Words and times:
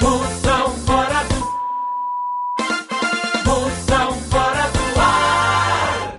Moção 0.00 0.70
fora 0.86 1.24
do. 1.24 1.46
Moção 3.48 4.12
fora 4.30 4.62
do 4.72 5.00
ar. 5.00 6.18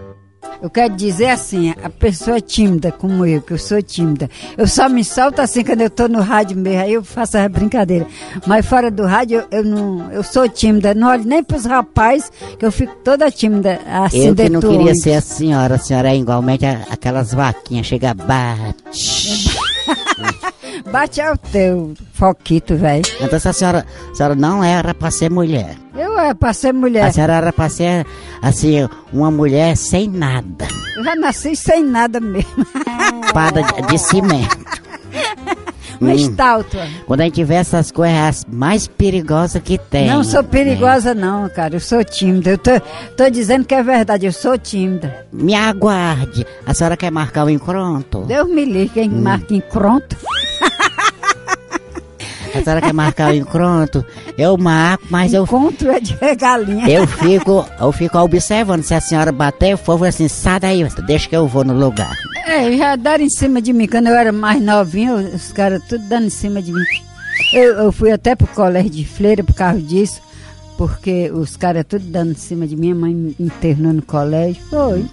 Eu 0.62 0.70
quero 0.70 0.96
dizer 0.96 1.30
assim, 1.30 1.74
a 1.84 1.90
pessoa 1.90 2.42
tímida 2.42 2.92
como 2.92 3.26
eu, 3.26 3.42
que 3.42 3.54
eu 3.54 3.58
sou 3.58 3.82
tímida, 3.82 4.30
eu 4.58 4.68
só 4.68 4.90
me 4.90 5.04
solto 5.04 5.40
assim 5.42 5.64
quando 5.64 5.82
eu 5.82 5.90
tô 5.90 6.08
no 6.08 6.20
rádio 6.22 6.58
mesmo, 6.58 6.82
aí 6.82 6.94
eu 6.94 7.04
faço 7.04 7.38
a 7.38 7.48
brincadeira. 7.48 8.08
Mas 8.46 8.66
fora 8.66 8.90
do 8.92 9.06
rádio, 9.06 9.46
eu, 9.52 9.60
eu 9.60 9.64
não, 9.64 10.12
eu 10.12 10.24
sou 10.24 10.50
tímida, 10.50 10.94
não 10.94 11.10
olho 11.10 11.24
nem 11.26 11.44
pros 11.44 11.66
rapazes, 11.66 12.32
que 12.58 12.66
eu 12.66 12.72
fico 12.72 12.96
toda 13.04 13.30
tímida, 13.32 13.80
assim, 13.88 14.28
Eu 14.28 14.36
que 14.36 14.50
não 14.50 14.60
queria 14.60 14.96
ser 14.96 15.14
a 15.14 15.22
senhora, 15.22 15.76
a 15.76 15.80
senhora 15.80 16.10
é 16.10 16.18
igualmente 16.18 16.66
a- 16.66 16.82
aquelas 16.90 17.34
vaquinhas, 17.34 17.86
chega, 17.86 18.14
bate. 18.14 19.47
Bate 20.92 21.22
ao 21.22 21.38
teu 21.38 21.94
foquito, 22.14 22.76
velho. 22.76 23.04
Então 23.20 23.36
essa 23.38 23.54
senhora, 23.54 23.86
a 24.12 24.16
senhora 24.16 24.36
não 24.36 24.64
era 24.64 24.94
pra 24.94 25.12
ser 25.12 25.30
mulher. 25.30 25.76
Eu 25.96 26.20
é 26.20 26.34
pra 26.34 26.54
ser 26.54 26.74
mulher. 26.74 27.06
A 27.06 27.12
senhora 27.12 27.34
era 27.34 27.54
pra 27.54 27.70
ser, 27.70 28.06
assim, 28.42 28.88
uma 29.12 29.32
mulher 29.32 29.76
sem 29.76 30.08
nada. 30.08 30.68
Eu 30.96 31.04
já 31.04 31.16
nasci 31.16 31.56
sem 31.56 31.84
nada 31.84 32.20
mesmo. 32.20 32.66
Espada 33.26 33.64
de, 33.64 33.82
de 33.88 33.98
cimento. 33.98 34.67
Uma 36.00 36.12
Hum. 36.12 36.16
estátua. 36.16 36.82
Quando 37.06 37.22
a 37.22 37.24
gente 37.26 37.44
vê 37.44 37.56
essas 37.56 37.92
coisas, 37.92 38.18
as 38.18 38.46
mais 38.52 38.88
perigosas 38.88 39.62
que 39.62 39.78
tem. 39.78 40.08
Não 40.08 40.24
sou 40.24 40.44
perigosa 40.44 41.14
não, 41.14 41.48
cara. 41.50 41.76
Eu 41.76 41.80
sou 41.80 42.04
tímida. 42.04 42.52
Eu 42.52 42.58
tô, 42.58 42.72
tô 43.16 43.30
dizendo 43.30 43.66
que 43.66 43.74
é 43.76 43.82
verdade, 43.84 44.26
eu 44.26 44.32
sou 44.32 44.58
tímida. 44.58 45.26
Me 45.32 45.56
aguarde. 45.56 46.46
A 46.66 46.74
senhora 46.74 46.96
quer 46.98 47.12
marcar 47.12 47.46
o 47.46 47.50
encontro? 47.50 48.22
Deus 48.26 48.50
me 48.50 48.66
livre, 48.66 48.90
quem 48.90 49.10
Hum. 49.10 49.22
marca 49.22 49.54
em 49.54 49.60
pronto. 49.62 50.16
A 52.56 52.64
senhora 52.64 52.82
quer 52.82 52.94
marcar 52.94 53.32
o 53.32 53.36
encontro? 53.36 54.06
Eu 54.38 54.58
marco, 54.58 55.06
mas 55.10 55.34
eu, 55.34 55.44
Encontro 55.44 55.92
é 55.92 56.00
de 56.00 56.16
galinha. 56.36 56.90
eu 56.90 57.08
fico, 57.08 57.66
eu 57.80 57.92
fico 57.92 58.18
observando. 58.20 58.84
Se 58.84 58.94
a 58.94 59.02
senhora 59.02 59.32
bater, 59.32 59.72
eu 59.72 59.78
for 59.78 60.04
assim, 60.06 60.28
sai 60.28 60.60
daí, 60.60 60.88
deixa 61.06 61.28
que 61.30 61.36
eu 61.36 61.48
vou 61.48 61.64
no 61.64 61.74
lugar. 61.74 62.16
É, 62.46 62.72
já 62.78 62.96
deram 62.96 63.24
em 63.26 63.30
cima 63.30 63.62
de 63.62 63.74
mim. 63.74 63.88
Quando 63.88 64.08
eu 64.08 64.16
era 64.16 64.32
mais 64.32 64.62
novinho, 64.62 65.16
os 65.18 65.52
caras 65.52 65.82
tudo 65.88 66.04
dando 66.08 66.28
em 66.28 66.30
cima 66.32 66.62
de 66.62 66.72
mim. 66.72 66.84
Eu, 67.54 67.76
eu 67.76 67.92
fui 67.92 68.12
até 68.12 68.36
pro 68.36 68.48
colégio 68.48 68.90
de 68.90 69.06
freira 69.06 69.44
por 69.44 69.54
causa 69.54 69.80
disso, 69.82 70.22
porque 70.78 71.30
os 71.32 71.56
caras 71.56 71.86
tudo 71.88 72.06
dando 72.06 72.32
em 72.32 72.36
cima 72.36 72.66
de 72.66 72.76
mim, 72.76 72.92
a 72.92 72.96
mãe 72.96 73.14
me 73.14 73.36
internou 73.40 73.94
no 73.94 74.02
colégio. 74.02 74.62
Foi. 74.70 75.06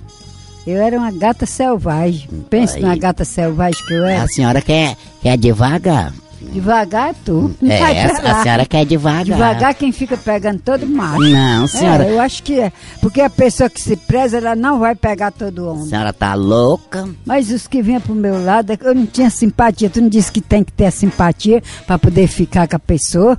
Eu 0.67 0.81
era 0.81 0.97
uma 0.97 1.11
gata 1.11 1.45
selvagem. 1.45 2.29
Pensa 2.49 2.79
numa 2.79 2.97
gata 2.97 3.25
selvagem 3.25 3.85
que 3.87 3.93
eu 3.93 4.05
era. 4.07 4.23
A 4.23 4.29
senhora 4.29 4.63
quer, 4.63 4.97
quer 5.21 5.37
devagar? 5.37 6.13
Devagar 6.55 7.13
tu. 7.25 7.53
É, 7.65 7.83
a, 7.83 8.39
a 8.39 8.43
senhora 8.45 8.65
quer 8.65 8.87
devagar. 8.87 9.25
Devagar 9.25 9.75
quem 9.75 9.91
fica 9.91 10.17
pegando 10.17 10.61
todo 10.61 10.87
macho. 10.87 11.19
Não, 11.19 11.67
senhora. 11.67 12.05
É, 12.05 12.13
eu 12.13 12.21
acho 12.21 12.45
que 12.45 12.61
é. 12.61 12.73
Porque 13.01 13.21
a 13.21 13.29
pessoa 13.29 13.69
que 13.69 13.81
se 13.81 13.97
preza, 13.97 14.37
ela 14.37 14.55
não 14.55 14.79
vai 14.79 14.95
pegar 14.95 15.33
todo 15.33 15.69
A 15.69 15.73
homem. 15.73 15.87
senhora 15.89 16.13
tá 16.13 16.33
louca? 16.35 17.09
Mas 17.27 17.51
os 17.51 17.67
que 17.67 17.83
vinham 17.83 18.01
pro 18.01 18.15
meu 18.15 18.41
lado, 18.45 18.73
eu 18.81 18.95
não 18.95 19.05
tinha 19.05 19.31
simpatia. 19.31 19.91
Tu 19.91 20.01
não 20.01 20.09
disse 20.09 20.31
que 20.31 20.41
tem 20.41 20.63
que 20.63 20.71
ter 20.71 20.87
a 20.87 20.91
simpatia 20.93 21.61
para 21.89 21.99
poder 21.99 22.29
ficar 22.29 22.69
com 22.69 22.77
a 22.77 22.79
pessoa? 22.79 23.37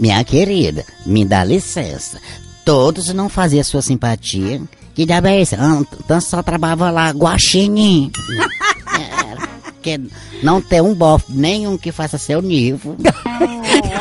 Minha 0.00 0.24
querida, 0.24 0.86
me 1.04 1.22
dá 1.22 1.44
licença. 1.44 2.18
Todos 2.64 3.12
não 3.12 3.28
faziam 3.28 3.62
sua 3.62 3.82
simpatia. 3.82 4.62
Que 4.94 5.04
diabo 5.04 5.26
é 5.26 5.42
esse? 5.42 5.54
Então 6.02 6.18
só 6.18 6.42
trabalhava 6.42 6.90
lá, 6.90 7.10
guaxinim. 7.10 8.10
Era, 9.90 10.02
que 10.02 10.10
não 10.42 10.60
tem 10.60 10.80
um 10.80 10.94
bofe, 10.94 11.32
nenhum 11.32 11.78
que 11.78 11.92
faça 11.92 12.18
seu 12.18 12.42
nível. 12.42 12.96